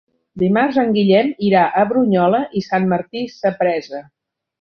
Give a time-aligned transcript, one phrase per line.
[0.43, 4.01] Dimarts en Guillem irà a Brunyola i Sant Martí Sapresa.